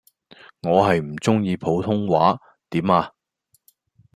[0.63, 2.39] 我係唔鐘意普通話，
[2.71, 3.11] 點呀